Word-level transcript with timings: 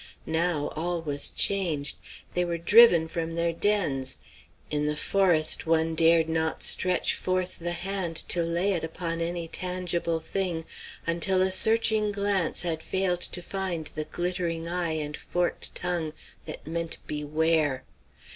Now 0.25 0.71
all 0.75 0.99
was 1.03 1.29
changed. 1.29 1.97
They 2.33 2.43
were 2.43 2.57
driven 2.57 3.07
from 3.07 3.35
their 3.35 3.53
dens. 3.53 4.17
In 4.71 4.87
the 4.87 4.95
forest 4.95 5.67
one 5.67 5.93
dared 5.93 6.27
not 6.27 6.63
stretch 6.63 7.13
forth 7.13 7.59
the 7.59 7.73
hand 7.73 8.15
to 8.29 8.41
lay 8.41 8.73
it 8.73 8.83
upon 8.83 9.21
any 9.21 9.47
tangible 9.47 10.19
thing 10.19 10.65
until 11.05 11.43
a 11.43 11.51
searching 11.51 12.11
glance 12.11 12.63
had 12.63 12.81
failed 12.81 13.21
to 13.21 13.43
find 13.43 13.91
the 13.93 14.05
glittering 14.05 14.67
eye 14.67 14.93
and 14.93 15.15
forked 15.15 15.75
tongue 15.75 16.13
that 16.47 16.65
meant 16.65 16.97
"Beware!" 17.05 17.83